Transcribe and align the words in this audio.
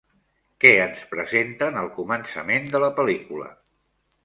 Què 0.63 0.71
ens 0.85 1.03
presenten 1.11 1.77
al 1.83 1.91
començament 1.99 2.67
de 2.75 2.83
la 2.87 2.91
pel·lícula? 2.99 3.55